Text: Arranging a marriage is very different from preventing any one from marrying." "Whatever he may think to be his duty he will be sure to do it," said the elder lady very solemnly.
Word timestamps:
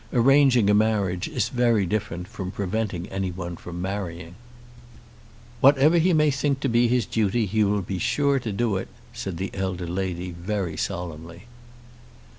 Arranging 0.11 0.67
a 0.67 0.73
marriage 0.73 1.27
is 1.27 1.49
very 1.49 1.85
different 1.85 2.27
from 2.27 2.49
preventing 2.49 3.05
any 3.09 3.29
one 3.29 3.55
from 3.55 3.79
marrying." 3.83 4.33
"Whatever 5.59 5.99
he 5.99 6.11
may 6.11 6.31
think 6.31 6.59
to 6.61 6.67
be 6.67 6.87
his 6.87 7.05
duty 7.05 7.45
he 7.45 7.63
will 7.63 7.83
be 7.83 7.99
sure 7.99 8.39
to 8.39 8.51
do 8.51 8.77
it," 8.77 8.87
said 9.13 9.37
the 9.37 9.51
elder 9.53 9.85
lady 9.85 10.31
very 10.31 10.75
solemnly. 10.75 11.43